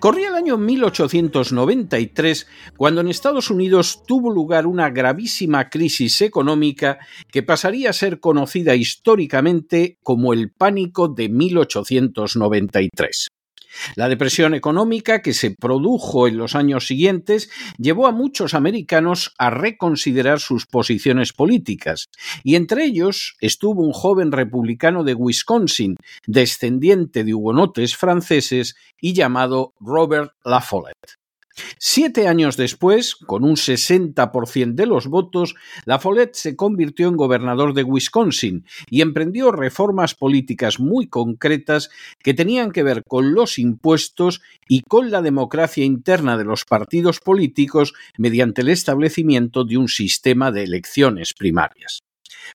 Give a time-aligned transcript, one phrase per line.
[0.00, 2.46] Corría el año 1893
[2.76, 7.00] cuando en Estados Unidos tuvo lugar una gravísima crisis económica
[7.32, 13.28] que pasaría a ser conocida históricamente como el pánico de 1893.
[13.96, 19.50] La depresión económica que se produjo en los años siguientes llevó a muchos americanos a
[19.50, 22.06] reconsiderar sus posiciones políticas,
[22.42, 25.96] y entre ellos estuvo un joven republicano de Wisconsin,
[26.26, 31.17] descendiente de hugonotes franceses y llamado Robert La Follette.
[31.78, 37.74] Siete años después, con un 60% de los votos, La Follette se convirtió en gobernador
[37.74, 41.90] de Wisconsin y emprendió reformas políticas muy concretas
[42.22, 47.20] que tenían que ver con los impuestos y con la democracia interna de los partidos
[47.20, 52.00] políticos mediante el establecimiento de un sistema de elecciones primarias.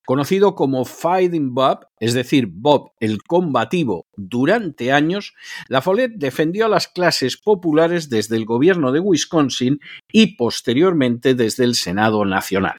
[0.06, 5.34] Conocido como Fighting Bob, es decir, Bob el combativo, durante años,
[5.68, 9.80] La Follette defendió a las clases populares desde el gobierno de Wisconsin
[10.12, 12.78] y posteriormente desde el Senado Nacional.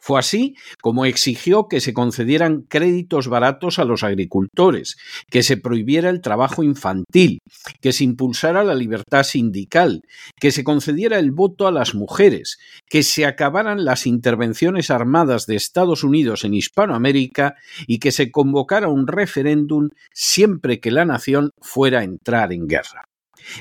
[0.00, 4.96] Fue así como exigió que se concedieran créditos baratos a los agricultores,
[5.30, 7.38] que se prohibiera el trabajo infantil,
[7.80, 10.02] que se impulsara la libertad sindical,
[10.40, 15.56] que se concediera el voto a las mujeres, que se acabaran las intervenciones armadas de
[15.56, 17.54] Estados Unidos en Hispanoamérica
[17.86, 23.04] y que se convocara un referéndum siempre que la nación fuera a entrar en guerra.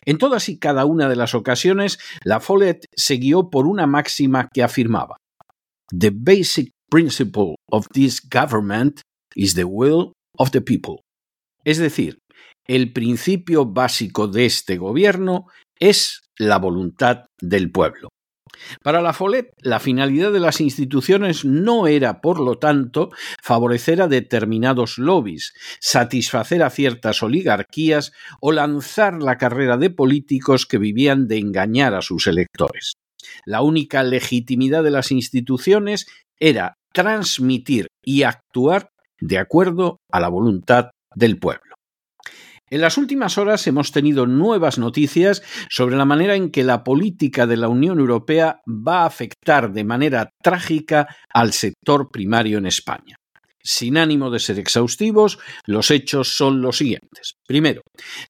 [0.05, 4.47] En todas y cada una de las ocasiones, la Follette se guió por una máxima
[4.53, 5.17] que afirmaba
[5.91, 9.01] The basic principle of this government
[9.35, 11.03] is the will of the people.
[11.65, 12.19] Es decir,
[12.67, 15.47] el principio básico de este gobierno
[15.79, 18.09] es la voluntad del pueblo.
[18.83, 23.09] Para la Follette, la finalidad de las instituciones no era, por lo tanto,
[23.41, 30.77] favorecer a determinados lobbies, satisfacer a ciertas oligarquías o lanzar la carrera de políticos que
[30.77, 32.93] vivían de engañar a sus electores.
[33.45, 36.07] La única legitimidad de las instituciones
[36.39, 38.89] era transmitir y actuar
[39.19, 41.75] de acuerdo a la voluntad del pueblo.
[42.69, 47.45] En las últimas horas hemos tenido nuevas noticias sobre la manera en que la política
[47.45, 53.17] de la Unión Europea va a afectar de manera trágica al sector primario en España.
[53.63, 57.35] Sin ánimo de ser exhaustivos, los hechos son los siguientes.
[57.47, 57.81] Primero,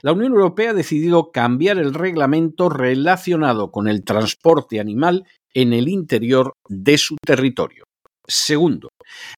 [0.02, 5.88] la Unión Europea ha decidido cambiar el reglamento relacionado con el transporte animal en el
[5.88, 7.84] interior de su territorio.
[8.28, 8.90] Segundo,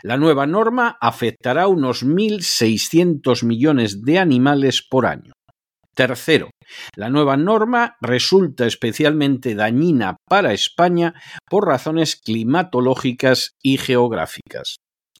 [0.03, 5.33] la nueva norma afectará a unos 1.600 millones de animales por año.
[5.95, 6.49] Tercero,
[6.95, 11.13] la nueva norma resulta especialmente dañina para España
[11.49, 14.77] por razones climatológicas y geográficas.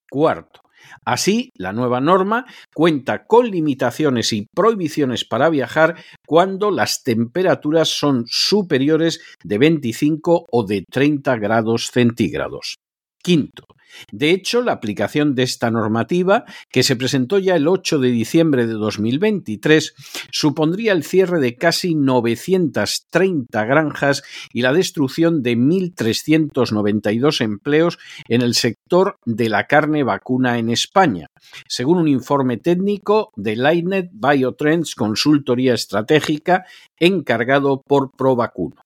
[0.10, 0.62] Cuarto,
[1.06, 8.26] Así, la nueva norma cuenta con limitaciones y prohibiciones para viajar cuando las temperaturas son
[8.28, 12.78] superiores de 25 o de 30 grados centígrados.
[13.24, 13.66] Quinto,
[14.12, 18.68] de hecho, la aplicación de esta normativa, que se presentó ya el 8 de diciembre
[18.68, 19.94] de 2023,
[20.32, 28.56] supondría el cierre de casi 930 granjas y la destrucción de 1.392 empleos en el
[28.56, 31.28] sector de la carne vacuna en España,
[31.68, 36.66] según un informe técnico de Lightnet Biotrends Consultoría Estratégica
[37.00, 38.82] encargado por ProVacuno.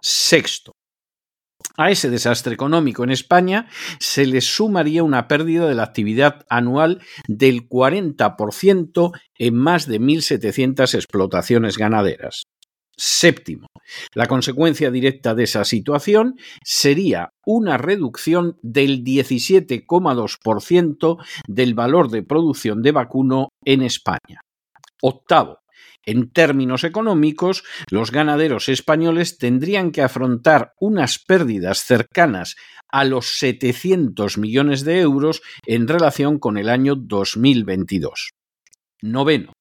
[0.00, 0.72] Sexto,
[1.76, 3.68] A ese desastre económico en España
[4.00, 10.94] se le sumaría una pérdida de la actividad anual del 40% en más de 1.700
[10.94, 12.42] explotaciones ganaderas.
[13.00, 13.68] Séptimo,
[14.12, 16.34] la consecuencia directa de esa situación
[16.64, 24.40] sería una reducción del 17,2% del valor de producción de vacuno en España.
[25.00, 25.60] Octavo,
[26.08, 32.56] en términos económicos, los ganaderos españoles tendrían que afrontar unas pérdidas cercanas
[32.90, 38.30] a los 700 millones de euros en relación con el año 2022.
[39.02, 39.52] Noveno.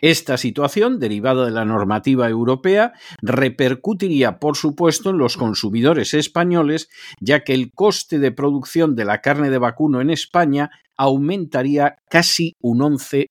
[0.00, 6.88] Esta situación, derivada de la normativa europea, repercutiría, por supuesto, en los consumidores españoles,
[7.20, 12.54] ya que el coste de producción de la carne de vacuno en España aumentaría casi
[12.62, 13.26] un 11%.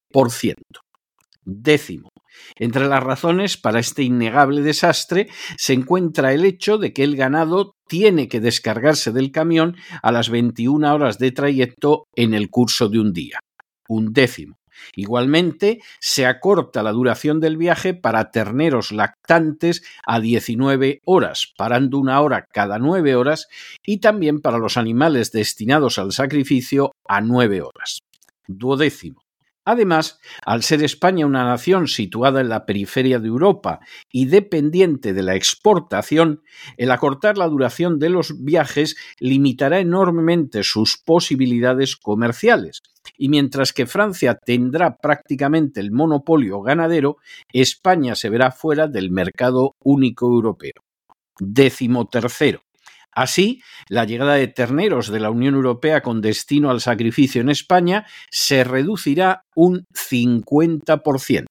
[1.45, 2.09] Décimo.
[2.57, 5.27] Entre las razones para este innegable desastre
[5.57, 10.29] se encuentra el hecho de que el ganado tiene que descargarse del camión a las
[10.29, 13.39] 21 horas de trayecto en el curso de un día.
[13.87, 14.57] Un décimo.
[14.95, 22.21] Igualmente, se acorta la duración del viaje para terneros lactantes a 19 horas, parando una
[22.21, 23.47] hora cada 9 horas,
[23.85, 27.99] y también para los animales destinados al sacrificio a 9 horas.
[28.47, 29.24] Duodécimo.
[29.65, 33.79] Además, al ser España una nación situada en la periferia de Europa
[34.11, 36.43] y dependiente de la exportación,
[36.77, 42.83] el acortar la duración de los viajes limitará enormemente sus posibilidades comerciales.
[43.17, 47.17] Y mientras que Francia tendrá prácticamente el monopolio ganadero,
[47.51, 50.73] España se verá fuera del mercado único europeo.
[51.39, 52.64] Décimo tercero.
[53.15, 58.05] Así, la llegada de terneros de la Unión Europea con destino al sacrificio en España
[58.29, 61.45] se reducirá un 50%.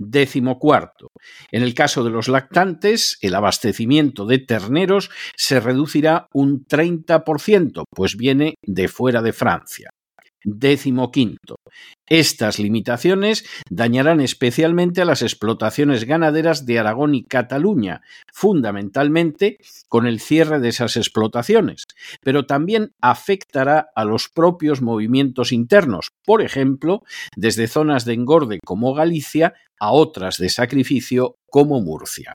[0.00, 1.08] Décimo cuarto.
[1.50, 8.16] En el caso de los lactantes, el abastecimiento de terneros se reducirá un 30%, pues
[8.16, 9.90] viene de fuera de Francia.
[10.44, 11.56] Décimo quinto.
[12.06, 18.02] Estas limitaciones dañarán especialmente a las explotaciones ganaderas de Aragón y Cataluña,
[18.32, 19.58] fundamentalmente
[19.88, 21.84] con el cierre de esas explotaciones,
[22.22, 27.02] pero también afectará a los propios movimientos internos, por ejemplo,
[27.36, 32.34] desde zonas de engorde como Galicia a otras de sacrificio como Murcia.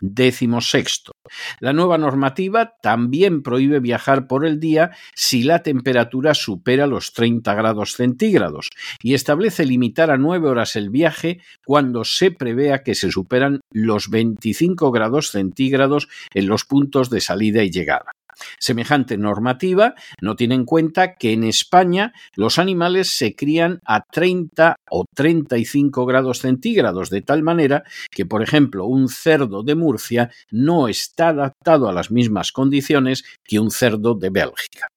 [0.00, 1.12] Décimo sexto.
[1.60, 7.54] La nueva normativa también prohíbe viajar por el día si la temperatura supera los 30
[7.54, 8.70] grados centígrados
[9.02, 14.10] y establece limitar a nueve horas el viaje cuando se prevea que se superan los
[14.10, 18.12] 25 grados centígrados en los puntos de salida y llegada.
[18.58, 24.76] Semejante normativa no tiene en cuenta que en España los animales se crían a 30
[24.90, 30.88] o 35 grados centígrados, de tal manera que, por ejemplo, un cerdo de Murcia no
[30.88, 34.88] está adaptado a las mismas condiciones que un cerdo de Bélgica.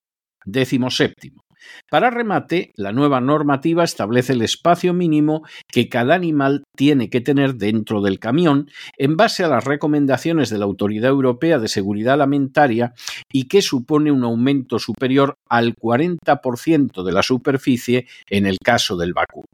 [0.45, 1.46] Décimo séptimo.
[1.89, 7.55] Para remate, la nueva normativa establece el espacio mínimo que cada animal tiene que tener
[7.55, 12.93] dentro del camión en base a las recomendaciones de la Autoridad Europea de Seguridad Alimentaria
[13.31, 19.13] y que supone un aumento superior al 40% de la superficie en el caso del
[19.13, 19.47] vacuno.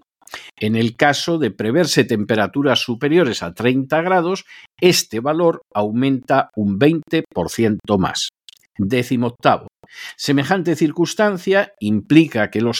[0.59, 4.45] En el caso de preverse temperaturas superiores a 30 grados,
[4.79, 8.29] este valor aumenta un 20% más.
[8.77, 9.67] Décimo octavo.
[10.15, 12.79] Semejante circunstancia implica que los,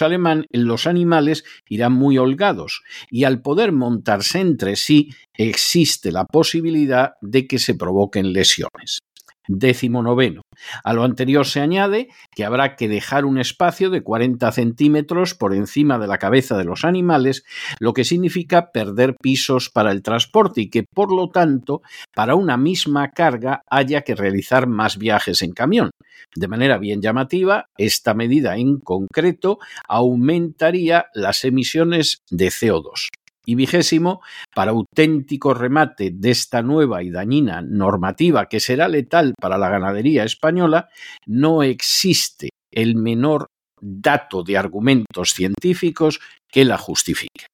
[0.51, 7.48] los animales irán muy holgados y al poder montarse entre sí existe la posibilidad de
[7.48, 9.00] que se provoquen lesiones.
[9.47, 10.41] Décimo noveno.
[10.83, 15.53] A lo anterior se añade que habrá que dejar un espacio de 40 centímetros por
[15.53, 17.43] encima de la cabeza de los animales,
[17.79, 21.81] lo que significa perder pisos para el transporte y que, por lo tanto,
[22.15, 25.91] para una misma carga haya que realizar más viajes en camión.
[26.35, 33.09] De manera bien llamativa, esta medida en concreto aumentaría las emisiones de CO2.
[33.45, 34.21] Y vigésimo,
[34.55, 40.23] para auténtico remate de esta nueva y dañina normativa que será letal para la ganadería
[40.23, 40.89] española,
[41.25, 43.47] no existe el menor
[43.81, 47.47] dato de argumentos científicos que la justifique.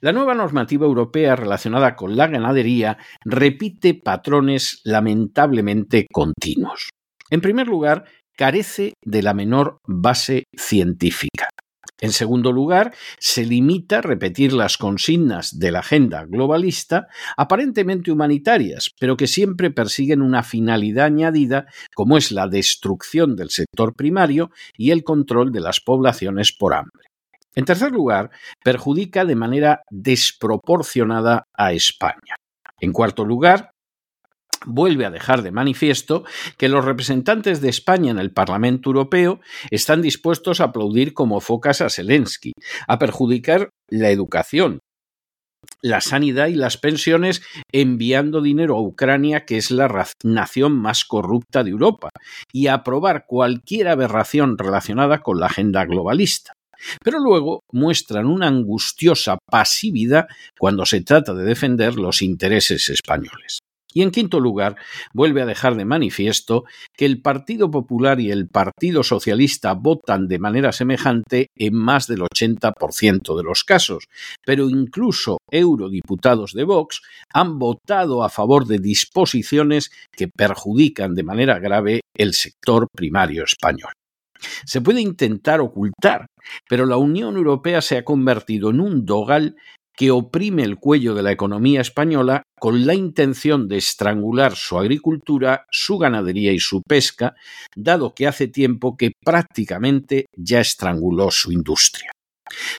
[0.00, 6.90] La nueva normativa europea relacionada con la ganadería repite patrones lamentablemente continuos.
[7.30, 8.04] En primer lugar,
[8.36, 11.48] carece de la menor base científica.
[12.00, 18.90] En segundo lugar, se limita a repetir las consignas de la agenda globalista, aparentemente humanitarias,
[18.98, 24.92] pero que siempre persiguen una finalidad añadida, como es la destrucción del sector primario y
[24.92, 27.06] el control de las poblaciones por hambre.
[27.54, 28.30] En tercer lugar,
[28.64, 32.36] perjudica de manera desproporcionada a España.
[32.80, 33.72] En cuarto lugar,
[34.66, 36.24] vuelve a dejar de manifiesto
[36.56, 39.40] que los representantes de España en el Parlamento Europeo
[39.70, 42.52] están dispuestos a aplaudir como focas a Zelensky,
[42.86, 44.80] a perjudicar la educación,
[45.82, 51.64] la sanidad y las pensiones enviando dinero a Ucrania, que es la nación más corrupta
[51.64, 52.10] de Europa,
[52.52, 56.52] y a aprobar cualquier aberración relacionada con la agenda globalista.
[57.04, 63.59] Pero luego muestran una angustiosa pasividad cuando se trata de defender los intereses españoles.
[63.92, 64.76] Y en quinto lugar,
[65.12, 66.64] vuelve a dejar de manifiesto
[66.96, 72.20] que el Partido Popular y el Partido Socialista votan de manera semejante en más del
[72.20, 74.04] 80% de los casos,
[74.44, 81.58] pero incluso eurodiputados de Vox han votado a favor de disposiciones que perjudican de manera
[81.58, 83.92] grave el sector primario español.
[84.64, 86.26] Se puede intentar ocultar,
[86.68, 89.56] pero la Unión Europea se ha convertido en un dogal
[90.00, 95.66] que oprime el cuello de la economía española con la intención de estrangular su agricultura,
[95.70, 97.34] su ganadería y su pesca,
[97.76, 102.12] dado que hace tiempo que prácticamente ya estranguló su industria.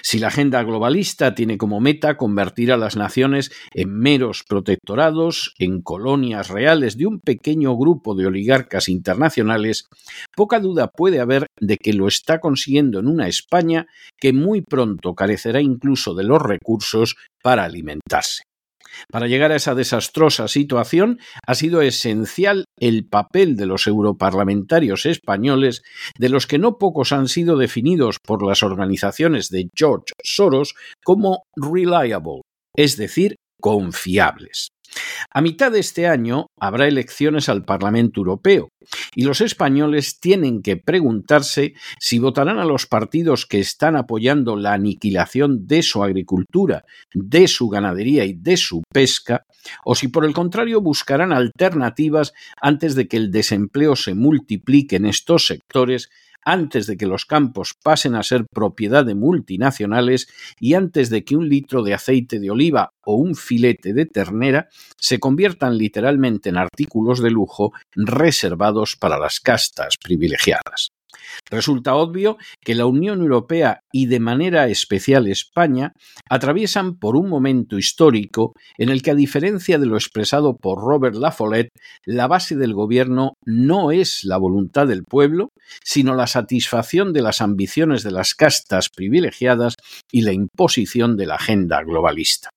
[0.02, 5.82] Si la agenda globalista tiene como meta convertir a las naciones en meros protectorados, en
[5.82, 9.88] colonias reales de un pequeño grupo de oligarcas internacionales,
[10.36, 13.88] poca duda puede haber de que lo está consiguiendo en una España
[14.20, 18.44] que muy pronto carecerá incluso de los recursos para alimentarse.
[19.12, 25.82] Para llegar a esa desastrosa situación ha sido esencial el papel de los europarlamentarios españoles,
[26.18, 31.44] de los que no pocos han sido definidos por las organizaciones de George Soros como
[31.56, 32.42] reliable,
[32.76, 34.70] es decir, confiables.
[35.34, 38.70] A mitad de este año habrá elecciones al Parlamento Europeo
[39.16, 44.74] y los españoles tienen que preguntarse si votarán a los partidos que están apoyando la
[44.74, 49.46] aniquilación de su agricultura, de su ganadería y de su pesca,
[49.86, 55.06] o si por el contrario buscarán alternativas antes de que el desempleo se multiplique en
[55.06, 56.10] estos sectores
[56.44, 60.28] antes de que los campos pasen a ser propiedad de multinacionales
[60.60, 64.70] y antes de que un litro de aceite de oliva o un filete de ternera
[64.98, 67.74] se conviertan literalmente en artículos de lujo
[69.00, 70.90] para las castas privilegiadas.
[71.50, 75.94] Resulta obvio que la Unión Europea y de manera especial España
[76.30, 81.16] atraviesan por un momento histórico en el que, a diferencia de lo expresado por Robert
[81.16, 81.72] Lafollette,
[82.06, 85.50] la base del gobierno no es la voluntad del pueblo,
[85.84, 89.76] sino la satisfacción de las ambiciones de las castas privilegiadas
[90.12, 92.50] y la imposición de la agenda globalista.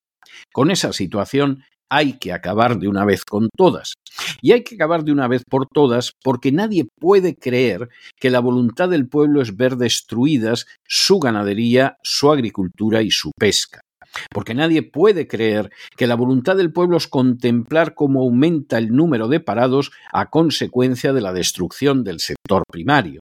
[0.52, 1.64] Con esa situación
[1.94, 3.94] hay que acabar de una vez con todas.
[4.42, 8.40] Y hay que acabar de una vez por todas porque nadie puede creer que la
[8.40, 13.83] voluntad del pueblo es ver destruidas su ganadería, su agricultura y su pesca
[14.30, 19.28] porque nadie puede creer que la voluntad del pueblo es contemplar cómo aumenta el número
[19.28, 23.20] de parados a consecuencia de la destrucción del sector primario,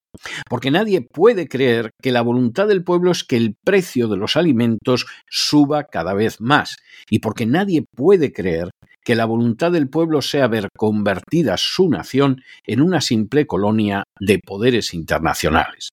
[0.49, 4.35] porque nadie puede creer que la voluntad del pueblo es que el precio de los
[4.35, 6.77] alimentos suba cada vez más,
[7.09, 8.69] y porque nadie puede creer
[9.03, 14.39] que la voluntad del pueblo sea ver convertida su nación en una simple colonia de
[14.39, 15.89] poderes internacionales.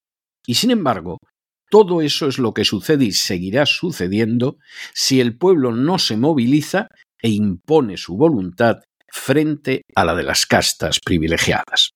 [0.47, 1.19] Y sin embargo,
[1.71, 4.59] todo eso es lo que sucede y seguirá sucediendo
[4.93, 6.89] si el pueblo no se moviliza
[7.23, 11.91] e impone su voluntad frente a la de las castas privilegiadas.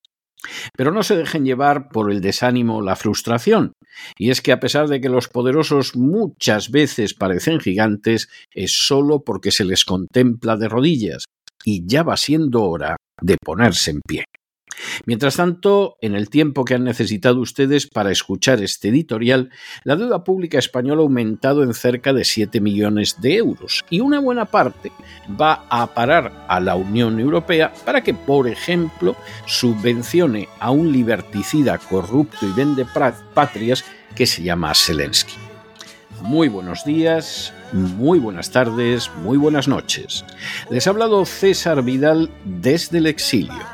[0.77, 3.73] Pero no se dejen llevar por el desánimo la frustración,
[4.19, 9.25] y es que a pesar de que los poderosos muchas veces parecen gigantes, es solo
[9.25, 11.25] porque se les contempla de rodillas,
[11.65, 14.25] y ya va siendo hora de ponerse en pie.
[15.07, 19.51] Mientras tanto, en el tiempo que han necesitado ustedes para escuchar este editorial,
[19.85, 24.21] la deuda pública española ha aumentado en cerca de 7 millones de euros y una
[24.21, 24.93] buena parte
[25.41, 29.17] va a parar a la Unión Europea para que, por ejemplo,
[29.47, 32.87] subvencione a un liberticida corrupto y vende
[33.35, 35.35] patrias que se llama Zelensky.
[36.23, 40.25] Muy buenos días, muy buenas tardes, muy buenas noches.
[40.71, 43.74] Les ha hablado César Vidal desde el exilio.